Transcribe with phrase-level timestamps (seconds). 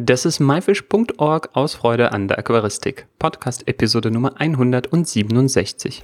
[0.00, 3.08] Das ist myfish.org aus Freude an der Aquaristik.
[3.18, 6.02] Podcast Episode Nummer 167.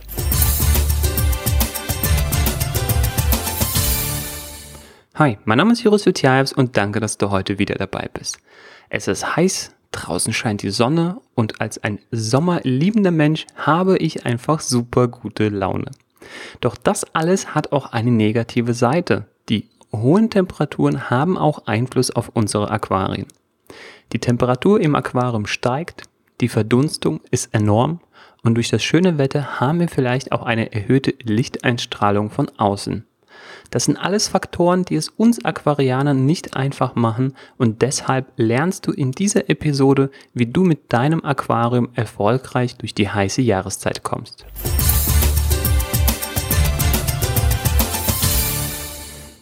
[5.15, 8.41] Hi, mein Name ist Joris Jutjaevs und danke, dass du heute wieder dabei bist.
[8.89, 14.59] Es ist heiß, draußen scheint die Sonne und als ein sommerliebender Mensch habe ich einfach
[14.59, 15.93] super gute Laune.
[16.61, 19.29] Doch das alles hat auch eine negative Seite.
[19.49, 23.29] Die hohen Temperaturen haben auch Einfluss auf unsere Aquarien.
[24.13, 26.05] Die Temperatur im Aquarium steigt,
[26.41, 28.01] die Verdunstung ist enorm
[28.43, 33.05] und durch das schöne Wetter haben wir vielleicht auch eine erhöhte Lichteinstrahlung von außen.
[33.71, 38.93] Das sind alles Faktoren, die es uns Aquarianern nicht einfach machen und deshalb lernst du
[38.93, 44.45] in dieser Episode, wie du mit deinem Aquarium erfolgreich durch die heiße Jahreszeit kommst.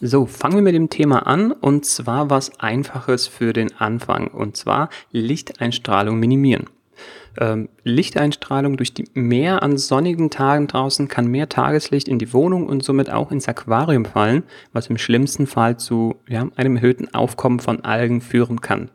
[0.05, 4.57] So, fangen wir mit dem Thema an und zwar was Einfaches für den Anfang und
[4.57, 6.65] zwar Lichteinstrahlung minimieren.
[7.39, 12.67] Ähm, Lichteinstrahlung durch die mehr an sonnigen Tagen draußen kann mehr Tageslicht in die Wohnung
[12.67, 17.61] und somit auch ins Aquarium fallen, was im schlimmsten Fall zu ja, einem erhöhten Aufkommen
[17.61, 18.91] von Algen führen kann.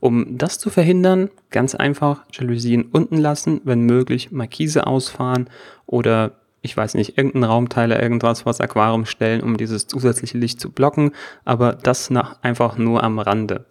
[0.00, 5.48] Um das zu verhindern, ganz einfach Jalousien unten lassen, wenn möglich Markise ausfahren
[5.86, 6.32] oder
[6.68, 10.70] ich weiß nicht, irgendeinen Raumteiler, irgendwas vor das Aquarium stellen, um dieses zusätzliche Licht zu
[10.70, 11.12] blocken,
[11.44, 13.64] aber das nach, einfach nur am Rande.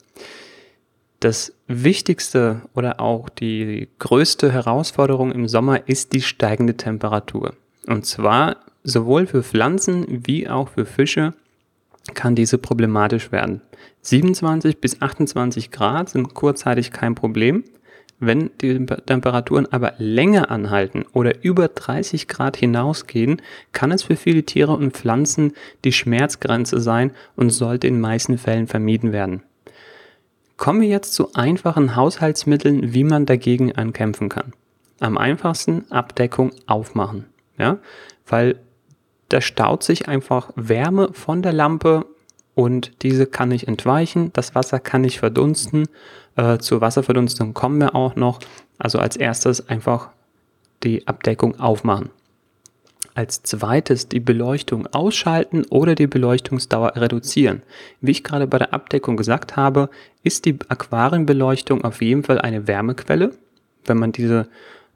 [1.20, 7.54] Das wichtigste oder auch die größte Herausforderung im Sommer ist die steigende Temperatur.
[7.88, 11.34] Und zwar sowohl für Pflanzen wie auch für Fische
[12.14, 13.62] kann diese problematisch werden.
[14.02, 17.64] 27 bis 28 Grad sind kurzzeitig kein Problem.
[18.20, 23.42] Wenn die Temperaturen aber länger anhalten oder über 30 Grad hinausgehen,
[23.74, 28.66] kann es für viele Tiere und Pflanzen die Schmerzgrenze sein und sollte in meisten Fällen
[28.66, 29.44] vermieden werden.
[30.58, 34.54] Kommen wir jetzt zu einfachen Haushaltsmitteln, wie man dagegen ankämpfen kann.
[35.00, 37.26] Am einfachsten Abdeckung aufmachen,
[37.60, 37.78] ja,
[38.26, 38.58] weil
[39.30, 42.08] da staut sich einfach Wärme von der Lampe
[42.58, 45.88] und diese kann nicht entweichen, das Wasser kann nicht verdunsten.
[46.36, 48.40] Äh, zur Wasserverdunstung kommen wir auch noch.
[48.80, 50.10] Also als erstes einfach
[50.82, 52.10] die Abdeckung aufmachen.
[53.14, 57.62] Als zweites die Beleuchtung ausschalten oder die Beleuchtungsdauer reduzieren.
[58.02, 59.92] Wie ich gerade bei der Abdeckung gesagt habe,
[60.24, 63.34] ist die Aquarienbeleuchtung auf jeden Fall eine Wärmequelle.
[63.86, 64.48] Wenn man diese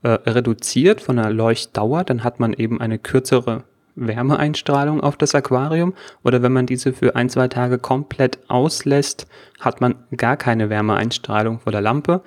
[0.01, 3.66] äh, reduziert von der Leuchtdauer, dann hat man eben eine kürzere
[3.96, 5.94] Wärmeeinstrahlung auf das Aquarium
[6.24, 9.28] oder wenn man diese für ein, zwei Tage komplett auslässt,
[9.59, 12.22] hat man gar keine Wärmeeinstrahlung vor der Lampe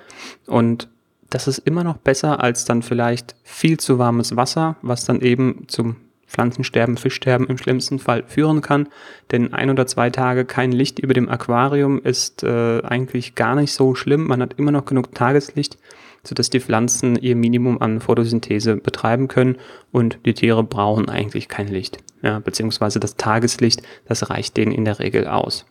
[0.47, 0.87] und
[1.29, 5.65] das ist immer noch besser als dann vielleicht viel zu warmes Wasser, was dann eben
[5.67, 8.87] zum Pflanzensterben, Fischsterben im schlimmsten Fall führen kann.
[9.31, 13.71] Denn ein oder zwei Tage kein Licht über dem Aquarium ist äh, eigentlich gar nicht
[13.71, 14.27] so schlimm.
[14.27, 15.77] Man hat immer noch genug Tageslicht
[16.25, 19.57] sodass die Pflanzen ihr Minimum an Photosynthese betreiben können
[19.91, 21.99] und die Tiere brauchen eigentlich kein Licht.
[22.21, 25.65] Ja, beziehungsweise das Tageslicht, das reicht denen in der Regel aus.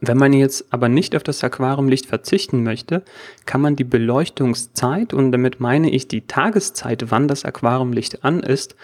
[0.00, 3.02] Wenn man jetzt aber nicht auf das Aquariumlicht verzichten möchte,
[3.46, 8.76] kann man die Beleuchtungszeit, und damit meine ich die Tageszeit, wann das Aquariumlicht an ist,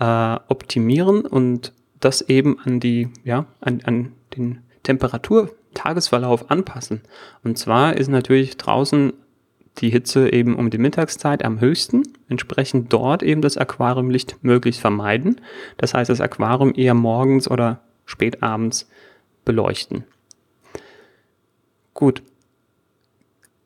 [0.00, 7.02] äh, optimieren und das eben an die, ja, an, an den Temperatur-Tagesverlauf anpassen.
[7.44, 9.12] Und zwar ist natürlich draußen
[9.80, 15.40] die Hitze eben um die Mittagszeit am höchsten, entsprechend dort eben das Aquariumlicht möglichst vermeiden.
[15.76, 18.88] Das heißt, das Aquarium eher morgens oder spätabends
[19.44, 20.04] beleuchten.
[21.94, 22.22] Gut.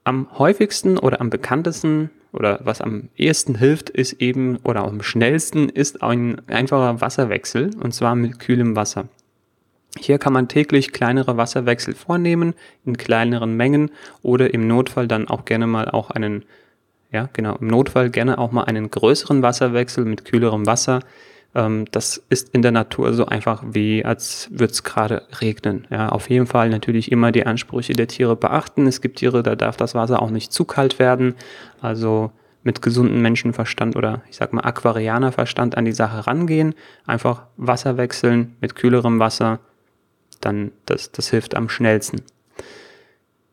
[0.05, 5.69] Am häufigsten oder am bekanntesten oder was am ehesten hilft, ist eben oder am schnellsten
[5.69, 9.09] ist ein einfacher Wasserwechsel und zwar mit kühlem Wasser.
[9.99, 12.55] Hier kann man täglich kleinere Wasserwechsel vornehmen
[12.85, 13.91] in kleineren Mengen
[14.23, 16.45] oder im Notfall dann auch gerne mal auch einen,
[17.11, 21.01] ja genau, im Notfall gerne auch mal einen größeren Wasserwechsel mit kühlerem Wasser.
[21.55, 25.87] Ähm, das ist in der Natur so einfach wie, als würde es gerade regnen.
[25.91, 28.87] Ja, auf jeden Fall natürlich immer die Ansprüche der Tiere beachten.
[28.87, 31.35] Es gibt Tiere, da darf das Wasser auch nicht zu kalt werden.
[31.83, 36.75] Also mit gesundem Menschenverstand oder ich sag mal Aquarianerverstand an die Sache rangehen.
[37.07, 39.61] Einfach Wasser wechseln mit kühlerem Wasser
[40.45, 42.23] dann das, das hilft am schnellsten.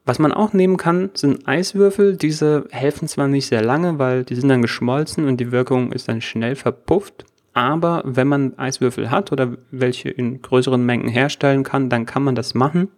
[0.05, 2.17] Was man auch nehmen kann, sind Eiswürfel.
[2.17, 6.07] Diese helfen zwar nicht sehr lange, weil die sind dann geschmolzen und die Wirkung ist
[6.07, 7.25] dann schnell verpufft.
[7.53, 12.35] Aber wenn man Eiswürfel hat oder welche in größeren Mengen herstellen kann, dann kann man
[12.35, 12.89] das machen.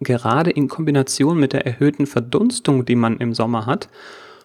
[0.00, 3.88] Gerade in Kombination mit der erhöhten Verdunstung, die man im Sommer hat,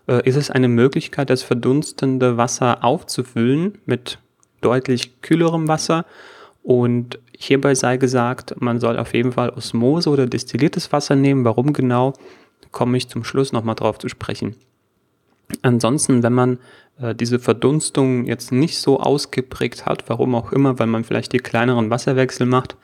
[0.07, 4.19] äh, ist es eine Möglichkeit, das verdunstende Wasser aufzufüllen mit
[4.61, 6.05] deutlich kühlerem Wasser
[6.63, 11.45] und Hierbei sei gesagt, man soll auf jeden Fall Osmose oder destilliertes Wasser nehmen.
[11.45, 12.13] Warum genau?
[12.71, 14.55] komme ich zum Schluss nochmal drauf zu sprechen.
[15.61, 16.59] Ansonsten, wenn man
[16.99, 21.39] äh, diese Verdunstung jetzt nicht so ausgeprägt hat, warum auch immer, weil man vielleicht die
[21.39, 22.75] kleineren Wasserwechsel macht,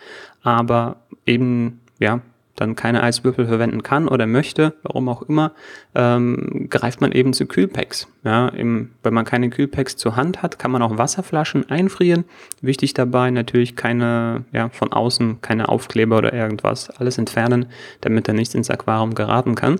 [0.41, 2.21] aber eben ja
[2.55, 5.51] dann keine Eiswürfel verwenden kann oder möchte, warum auch immer,
[5.93, 8.07] ähm, greift man eben zu Kühlpacks.
[8.23, 12.23] Ja, im, wenn man keine Kühlpacks zur Hand hat, kann man auch Wasserflaschen einfrieren.
[12.61, 17.67] Wichtig dabei natürlich keine, ja, von außen keine Aufkleber oder irgendwas, alles entfernen,
[18.01, 19.79] damit er nicht ins Aquarium geraten kann.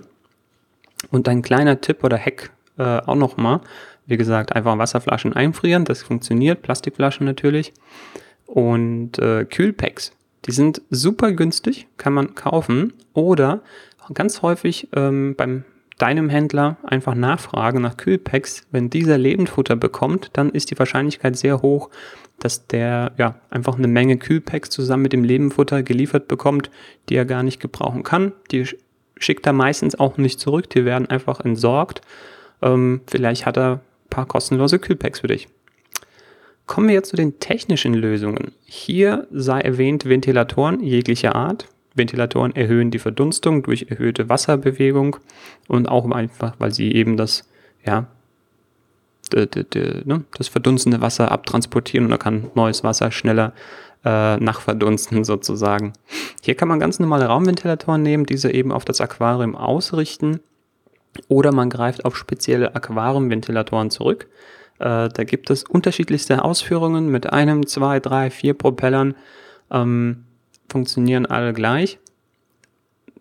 [1.10, 3.60] Und ein kleiner Tipp oder Hack äh, auch nochmal,
[4.06, 7.72] wie gesagt, einfach Wasserflaschen einfrieren, das funktioniert, Plastikflaschen natürlich.
[8.46, 10.15] Und äh, Kühlpacks
[10.46, 13.62] die sind super günstig, kann man kaufen oder
[14.14, 15.64] ganz häufig ähm, beim
[15.98, 18.66] deinem Händler einfach nachfragen nach Kühlpacks.
[18.70, 21.90] Wenn dieser Lebendfutter bekommt, dann ist die Wahrscheinlichkeit sehr hoch,
[22.38, 26.70] dass der ja einfach eine Menge Kühlpacks zusammen mit dem Lebendfutter geliefert bekommt,
[27.08, 28.32] die er gar nicht gebrauchen kann.
[28.50, 28.66] Die
[29.16, 32.02] schickt er meistens auch nicht zurück, die werden einfach entsorgt.
[32.60, 35.48] Ähm, vielleicht hat er ein paar kostenlose Kühlpacks für dich.
[36.66, 38.52] Kommen wir jetzt zu den technischen Lösungen.
[38.64, 41.68] Hier sei erwähnt Ventilatoren jeglicher Art.
[41.94, 45.16] Ventilatoren erhöhen die Verdunstung durch erhöhte Wasserbewegung
[45.68, 47.48] und auch einfach, weil sie eben das,
[47.84, 48.06] ja,
[49.32, 53.52] ne, das verdunstende Wasser abtransportieren und da kann neues Wasser schneller
[54.04, 55.92] äh, nachverdunsten sozusagen.
[56.42, 60.40] Hier kann man ganz normale Raumventilatoren nehmen, diese eben auf das Aquarium ausrichten
[61.28, 64.28] oder man greift auf spezielle Aquariumventilatoren zurück.
[64.78, 69.14] Äh, da gibt es unterschiedlichste Ausführungen mit einem, zwei, drei, vier Propellern.
[69.70, 70.24] Ähm,
[70.68, 71.98] funktionieren alle gleich,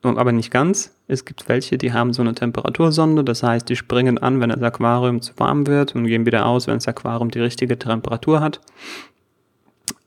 [0.02, 0.96] aber nicht ganz.
[1.08, 4.62] Es gibt welche, die haben so eine Temperatursonde, das heißt, die springen an, wenn das
[4.62, 8.60] Aquarium zu warm wird und gehen wieder aus, wenn das Aquarium die richtige Temperatur hat.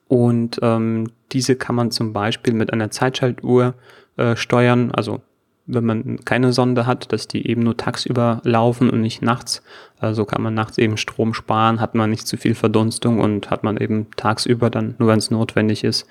[0.09, 3.75] Und ähm, diese kann man zum Beispiel mit einer Zeitschaltuhr
[4.17, 5.21] äh, steuern, also
[5.69, 9.62] wenn man keine Sonde hat, dass die eben nur tagsüber laufen und nicht nachts.
[10.00, 13.62] Also kann man nachts eben Strom sparen, hat man nicht zu viel Verdunstung und hat
[13.62, 16.06] man eben tagsüber dann, nur wenn es notwendig ist,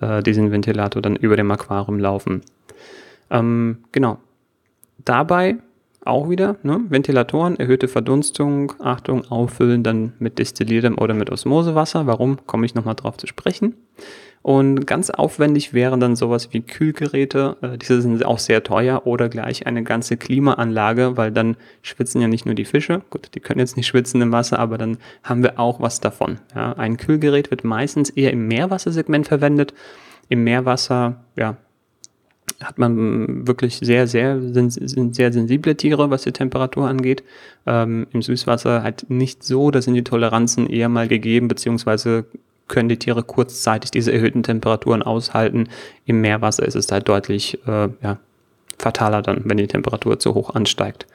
[0.00, 2.42] äh, diesen Ventilator dann über dem Aquarium laufen.
[3.30, 4.18] Ähm, genau.
[5.04, 5.56] Dabei
[6.04, 6.82] auch wieder, ne?
[6.88, 12.06] Ventilatoren, erhöhte Verdunstung, Achtung, auffüllen dann mit destilliertem oder mit Osmosewasser.
[12.06, 13.74] Warum, komme ich nochmal drauf zu sprechen.
[14.46, 17.56] Und ganz aufwendig wären dann sowas wie Kühlgeräte.
[17.62, 22.28] Äh, diese sind auch sehr teuer oder gleich eine ganze Klimaanlage, weil dann schwitzen ja
[22.28, 23.02] nicht nur die Fische.
[23.10, 26.38] Gut, die können jetzt nicht schwitzen im Wasser, aber dann haben wir auch was davon.
[26.54, 29.74] Ja, ein Kühlgerät wird meistens eher im Meerwassersegment verwendet.
[30.28, 31.56] Im Meerwasser, ja,
[32.62, 34.70] hat man wirklich sehr, sehr, sind
[35.16, 37.24] sehr sensible Tiere, was die Temperatur angeht.
[37.66, 42.26] Ähm, Im Süßwasser halt nicht so, da sind die Toleranzen eher mal gegeben, beziehungsweise
[42.68, 45.68] können die Tiere kurzzeitig diese erhöhten Temperaturen aushalten.
[46.04, 48.18] Im Meerwasser ist es halt deutlich äh, ja,
[48.78, 51.06] fataler dann, wenn die Temperatur zu hoch ansteigt.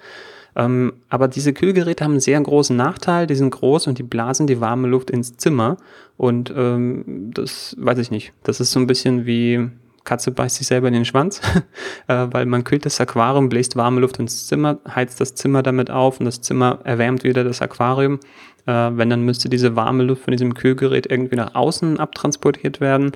[0.55, 3.27] Ähm, aber diese Kühlgeräte haben einen sehr großen Nachteil.
[3.27, 5.77] Die sind groß und die blasen die warme Luft ins Zimmer.
[6.17, 8.33] Und ähm, das weiß ich nicht.
[8.43, 9.69] Das ist so ein bisschen wie
[10.03, 11.41] Katze beißt sich selber in den Schwanz,
[12.07, 15.91] äh, weil man kühlt das Aquarium, bläst warme Luft ins Zimmer, heizt das Zimmer damit
[15.91, 18.19] auf und das Zimmer erwärmt wieder das Aquarium.
[18.65, 23.11] Äh, wenn, dann müsste diese warme Luft von diesem Kühlgerät irgendwie nach außen abtransportiert werden.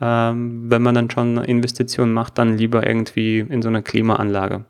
[0.00, 4.64] Ähm, wenn man dann schon eine Investition macht, dann lieber irgendwie in so eine Klimaanlage.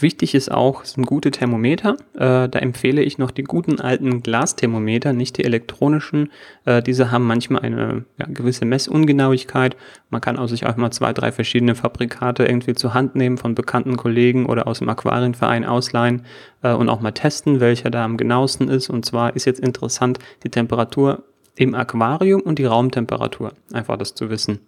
[0.00, 1.96] Wichtig ist auch, sind gute Thermometer.
[2.14, 6.30] Äh, da empfehle ich noch die guten alten Glasthermometer, nicht die elektronischen.
[6.64, 9.76] Äh, diese haben manchmal eine ja, gewisse Messungenauigkeit.
[10.08, 13.54] Man kann auch sich auch mal zwei, drei verschiedene Fabrikate irgendwie zur Hand nehmen von
[13.54, 16.24] bekannten Kollegen oder aus dem Aquarienverein ausleihen
[16.62, 18.88] äh, und auch mal testen, welcher da am genauesten ist.
[18.88, 21.24] Und zwar ist jetzt interessant die Temperatur
[21.56, 23.52] im Aquarium und die Raumtemperatur.
[23.72, 24.60] Einfach das zu wissen.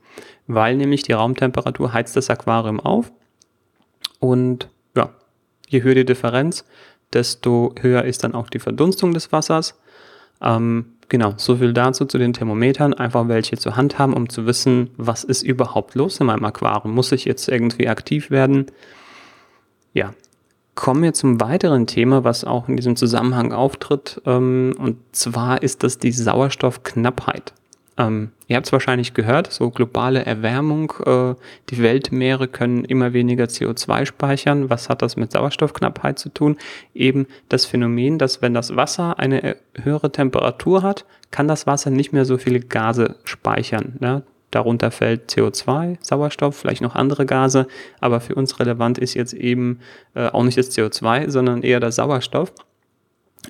[0.46, 3.12] Weil nämlich die Raumtemperatur heizt das Aquarium auf
[4.20, 4.68] und
[5.72, 6.64] je höher die Differenz,
[7.12, 9.78] desto höher ist dann auch die Verdunstung des Wassers.
[10.40, 12.94] Ähm, genau, so viel dazu zu den Thermometern.
[12.94, 16.94] Einfach welche zur Hand haben, um zu wissen, was ist überhaupt los in meinem Aquarium.
[16.94, 18.66] Muss ich jetzt irgendwie aktiv werden?
[19.92, 20.14] Ja,
[20.74, 24.20] kommen wir zum weiteren Thema, was auch in diesem Zusammenhang auftritt.
[24.26, 27.52] Ähm, und zwar ist das die Sauerstoffknappheit.
[27.98, 31.34] Ähm, ihr habt es wahrscheinlich gehört, so globale Erwärmung, äh,
[31.70, 34.70] die Weltmeere können immer weniger CO2 speichern.
[34.70, 36.56] Was hat das mit Sauerstoffknappheit zu tun?
[36.94, 42.12] Eben das Phänomen, dass wenn das Wasser eine höhere Temperatur hat, kann das Wasser nicht
[42.12, 43.96] mehr so viele Gase speichern.
[44.00, 44.22] Ne?
[44.50, 47.66] Darunter fällt CO2, Sauerstoff, vielleicht noch andere Gase,
[48.00, 49.80] aber für uns relevant ist jetzt eben
[50.14, 52.52] äh, auch nicht das CO2, sondern eher der Sauerstoff.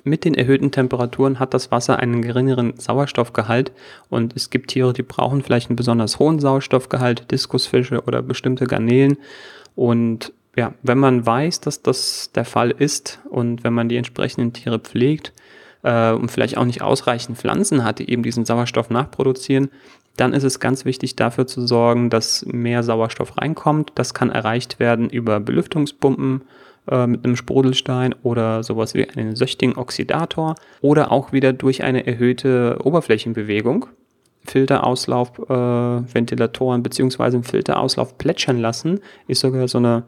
[0.03, 3.71] Mit den erhöhten Temperaturen hat das Wasser einen geringeren Sauerstoffgehalt
[4.09, 9.17] und es gibt Tiere, die brauchen vielleicht einen besonders hohen Sauerstoffgehalt, Diskusfische oder bestimmte Garnelen.
[9.75, 14.51] Und ja, wenn man weiß, dass das der Fall ist und wenn man die entsprechenden
[14.51, 15.31] Tiere pflegt
[15.83, 19.69] äh, und vielleicht auch nicht ausreichend Pflanzen hat, die eben diesen Sauerstoff nachproduzieren,
[20.17, 23.91] dann ist es ganz wichtig dafür zu sorgen, dass mehr Sauerstoff reinkommt.
[23.95, 26.41] Das kann erreicht werden über Belüftungspumpen
[26.89, 32.77] äh, mit einem Sprudelstein oder sowas wie einen Söchting-Oxidator oder auch wieder durch eine erhöhte
[32.83, 33.87] Oberflächenbewegung.
[34.45, 35.53] Filterauslauf, äh,
[36.13, 40.03] Ventilatoren beziehungsweise Filterauslauf plätschern lassen, ist sogar so eine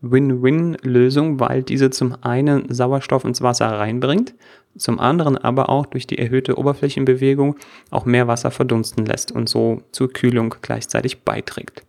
[0.00, 4.34] Win-Win-Lösung, weil diese zum einen Sauerstoff ins Wasser reinbringt,
[4.76, 7.56] zum anderen aber auch durch die erhöhte Oberflächenbewegung
[7.90, 11.87] auch mehr Wasser verdunsten lässt und so zur Kühlung gleichzeitig beiträgt.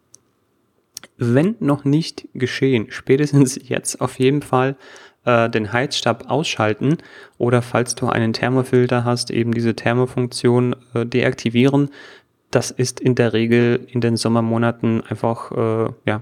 [1.22, 4.78] Wenn noch nicht geschehen, spätestens jetzt auf jeden Fall
[5.26, 6.98] äh, den Heizstab ausschalten
[7.38, 11.90] oder falls du einen Thermofilter hast, eben diese Thermofunktion äh, deaktivieren.
[12.52, 16.22] Das ist in der Regel in den Sommermonaten einfach äh, ja,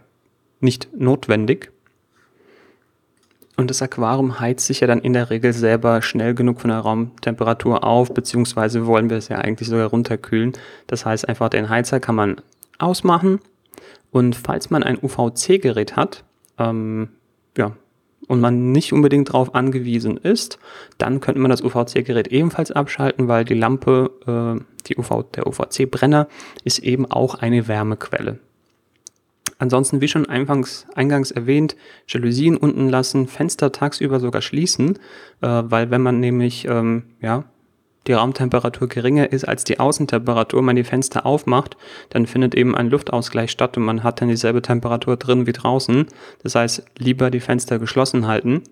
[0.62, 1.72] nicht notwendig.
[3.56, 6.80] Und das Aquarium heizt sich ja dann in der Regel selber schnell genug von der
[6.80, 10.54] Raumtemperatur auf, beziehungsweise wollen wir es ja eigentlich sogar runterkühlen.
[10.88, 12.42] Das heißt einfach, den Heizer kann man
[12.80, 13.39] ausmachen.
[14.11, 16.23] Und falls man ein UVC-Gerät hat,
[16.57, 17.09] ähm,
[17.57, 17.75] ja,
[18.27, 20.59] und man nicht unbedingt darauf angewiesen ist,
[20.97, 24.11] dann könnte man das UVC-Gerät ebenfalls abschalten, weil die Lampe,
[24.59, 26.27] äh, die UV, der UVC-Brenner
[26.63, 28.39] ist eben auch eine Wärmequelle.
[29.59, 31.75] Ansonsten, wie schon eingangs, eingangs erwähnt,
[32.07, 34.99] Jalousien unten lassen, Fenster tagsüber sogar schließen,
[35.41, 37.45] äh, weil wenn man nämlich ähm, ja,
[38.07, 41.77] die Raumtemperatur geringer ist als die Außentemperatur, man die Fenster aufmacht,
[42.09, 46.05] dann findet eben ein Luftausgleich statt und man hat dann dieselbe Temperatur drin wie draußen.
[46.43, 48.63] Das heißt, lieber die Fenster geschlossen halten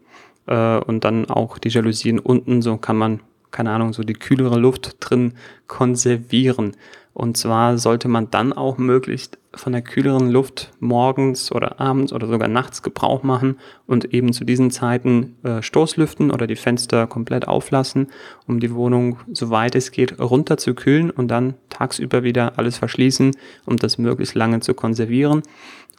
[0.47, 3.19] äh, und dann auch die Jalousien unten, so kann man,
[3.51, 5.33] keine Ahnung, so die kühlere Luft drin
[5.67, 6.75] konservieren.
[7.15, 12.27] Und zwar sollte man dann auch möglichst von der kühleren Luft morgens oder abends oder
[12.27, 13.55] sogar nachts Gebrauch machen
[13.87, 18.07] und eben zu diesen Zeiten äh, Stoßlüften oder die Fenster komplett auflassen,
[18.47, 23.31] um die Wohnung, soweit es geht, runter zu kühlen und dann tagsüber wieder alles verschließen,
[23.65, 25.41] um das möglichst lange zu konservieren.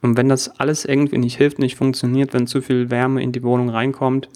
[0.03, 3.43] Und wenn das alles irgendwie nicht hilft, nicht funktioniert, wenn zu viel Wärme in die
[3.43, 4.29] Wohnung reinkommt,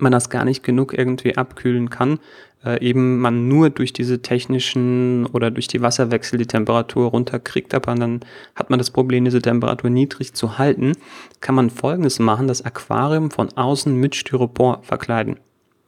[0.00, 2.18] man das gar nicht genug irgendwie abkühlen kann,
[2.64, 7.94] äh, eben man nur durch diese technischen oder durch die Wasserwechsel die Temperatur runterkriegt, aber
[7.94, 8.20] dann
[8.54, 10.92] hat man das Problem, diese Temperatur niedrig zu halten,
[11.40, 15.36] kann man folgendes machen, das Aquarium von außen mit Styropor verkleiden.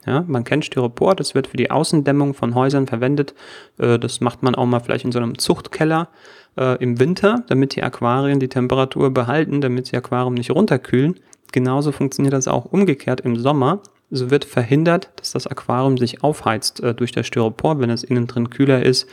[0.06, 3.34] Ja, man kennt Styropor, das wird für die Außendämmung von Häusern verwendet.
[3.78, 6.08] Äh, das macht man auch mal vielleicht in so einem Zuchtkeller
[6.56, 11.18] äh, im Winter, damit die Aquarien die Temperatur behalten, damit die Aquarium nicht runterkühlen.
[11.52, 16.80] Genauso funktioniert das auch umgekehrt im Sommer so wird verhindert, dass das Aquarium sich aufheizt
[16.80, 19.08] äh, durch das Styropor, wenn es innen drin kühler ist.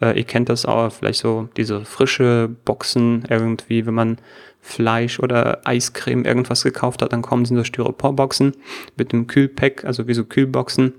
[0.00, 4.18] Äh, ihr kennt das auch, vielleicht so diese frische Boxen irgendwie, wenn man
[4.60, 8.52] Fleisch oder Eiscreme irgendwas gekauft hat, dann kommen sie in so Styroporboxen
[8.96, 10.94] mit dem Kühlpack, also wie so Kühlboxen.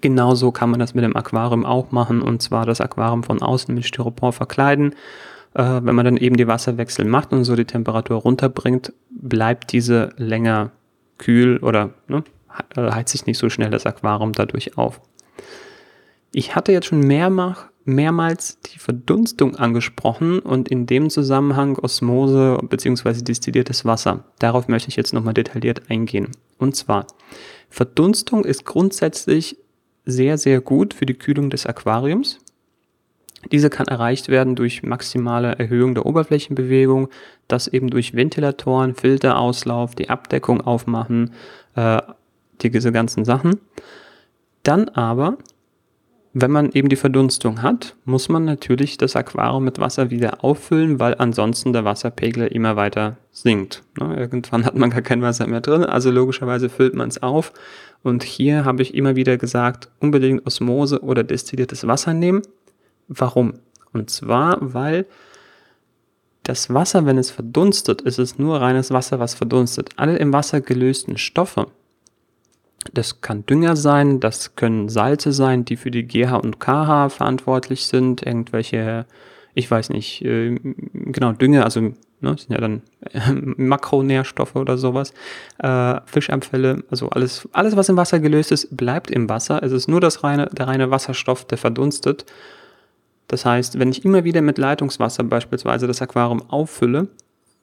[0.00, 3.74] Genauso kann man das mit dem Aquarium auch machen und zwar das Aquarium von außen
[3.74, 4.94] mit Styropor verkleiden.
[5.54, 10.10] Äh, wenn man dann eben die Wasserwechsel macht und so die Temperatur runterbringt, bleibt diese
[10.16, 10.70] länger
[11.18, 12.24] kühl oder ne,
[12.76, 15.00] heizt sich nicht so schnell das Aquarium dadurch auf.
[16.32, 23.22] Ich hatte jetzt schon mehrmals, mehrmals die Verdunstung angesprochen und in dem Zusammenhang Osmose bzw.
[23.22, 24.24] destilliertes Wasser.
[24.38, 26.28] Darauf möchte ich jetzt nochmal detailliert eingehen.
[26.58, 27.06] Und zwar,
[27.68, 29.56] Verdunstung ist grundsätzlich
[30.04, 32.38] sehr, sehr gut für die Kühlung des Aquariums.
[33.50, 37.08] Diese kann erreicht werden durch maximale Erhöhung der Oberflächenbewegung,
[37.48, 41.32] das eben durch Ventilatoren, Filterauslauf, die Abdeckung aufmachen,
[41.74, 42.02] äh,
[42.68, 43.60] diese ganzen Sachen.
[44.62, 45.38] Dann aber,
[46.34, 51.00] wenn man eben die Verdunstung hat, muss man natürlich das Aquarium mit Wasser wieder auffüllen,
[51.00, 53.82] weil ansonsten der Wasserpegel immer weiter sinkt.
[53.98, 57.52] Ne, irgendwann hat man gar kein Wasser mehr drin, also logischerweise füllt man es auf.
[58.02, 62.42] Und hier habe ich immer wieder gesagt, unbedingt Osmose oder destilliertes Wasser nehmen.
[63.08, 63.54] Warum?
[63.92, 65.06] Und zwar, weil
[66.42, 69.90] das Wasser, wenn es verdunstet, ist es nur reines Wasser, was verdunstet.
[69.96, 71.66] Alle im Wasser gelösten Stoffe,
[72.92, 77.86] das kann Dünger sein, das können Salze sein, die für die GH und KH verantwortlich
[77.86, 79.06] sind, irgendwelche,
[79.54, 80.58] ich weiß nicht, äh,
[80.94, 82.82] genau, Dünger, also ne, sind ja dann
[83.12, 85.12] äh, Makronährstoffe oder sowas,
[85.58, 89.62] äh, Fischabfälle, also alles, alles, was im Wasser gelöst ist, bleibt im Wasser.
[89.62, 92.24] Es ist nur das reine, der reine Wasserstoff, der verdunstet.
[93.28, 97.08] Das heißt, wenn ich immer wieder mit Leitungswasser beispielsweise das Aquarium auffülle,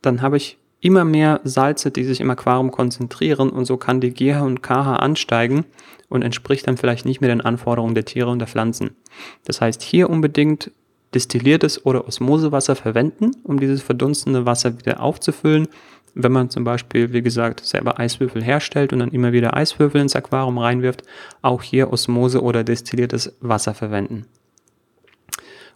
[0.01, 0.57] dann habe ich
[0.87, 4.95] immer mehr Salze, die sich im Aquarium konzentrieren und so kann die GH und KH
[4.95, 5.65] ansteigen
[6.07, 8.91] und entspricht dann vielleicht nicht mehr den Anforderungen der Tiere und der Pflanzen.
[9.43, 10.71] Das heißt, hier unbedingt
[11.13, 15.67] destilliertes oder Osmosewasser verwenden, um dieses verdunstende Wasser wieder aufzufüllen,
[16.15, 20.15] wenn man zum Beispiel, wie gesagt, selber Eiswürfel herstellt und dann immer wieder Eiswürfel ins
[20.15, 21.03] Aquarium reinwirft,
[21.41, 24.25] auch hier Osmose oder destilliertes Wasser verwenden.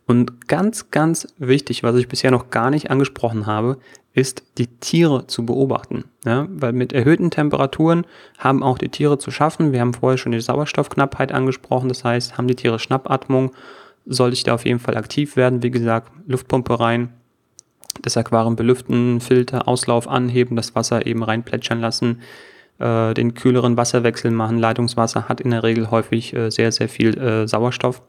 [0.07, 3.77] Und ganz, ganz wichtig, was ich bisher noch gar nicht angesprochen habe,
[4.13, 6.05] ist die Tiere zu beobachten.
[6.25, 8.05] Ja, weil mit erhöhten Temperaturen
[8.37, 9.71] haben auch die Tiere zu schaffen.
[9.71, 11.89] Wir haben vorher schon die Sauerstoffknappheit angesprochen.
[11.89, 13.51] Das heißt, haben die Tiere Schnappatmung,
[14.05, 15.63] sollte ich da auf jeden Fall aktiv werden.
[15.63, 17.13] Wie gesagt, Luftpumpe rein,
[18.01, 22.21] das Aquarium belüften, Filter, Auslauf anheben, das Wasser eben rein plätschern lassen,
[22.79, 24.59] äh, den kühleren Wasserwechsel machen.
[24.59, 28.01] Leitungswasser hat in der Regel häufig äh, sehr, sehr viel äh, Sauerstoff,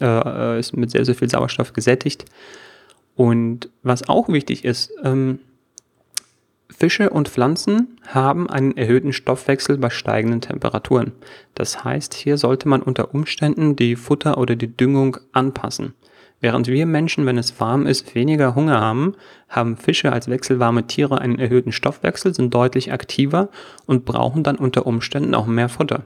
[0.00, 2.26] äh, äh, ist mit sehr, sehr viel Sauerstoff gesättigt.
[3.14, 5.38] Und was auch wichtig ist, ähm,
[6.70, 11.12] Fische und Pflanzen haben einen erhöhten Stoffwechsel bei steigenden Temperaturen.
[11.54, 15.94] Das heißt, hier sollte man unter Umständen die Futter oder die Düngung anpassen.
[16.40, 19.14] Während wir Menschen, wenn es warm ist, weniger Hunger haben,
[19.48, 23.48] haben Fische als wechselwarme Tiere einen erhöhten Stoffwechsel, sind deutlich aktiver
[23.86, 26.02] und brauchen dann unter Umständen auch mehr Futter.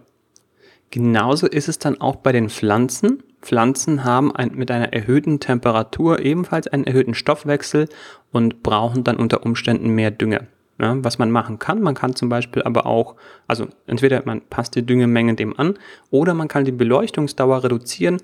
[0.91, 3.23] Genauso ist es dann auch bei den Pflanzen.
[3.47, 7.88] Pflanzen haben ein, mit einer erhöhten Temperatur ebenfalls einen erhöhten Stoffwechsel
[8.33, 10.43] und brauchen dann unter Umständen mehr Dünger.
[10.79, 13.15] Ja, was man machen kann, man kann zum Beispiel aber auch,
[13.47, 15.79] also entweder man passt die Düngemenge dem an
[16.11, 18.19] oder man kann die Beleuchtungsdauer reduzieren.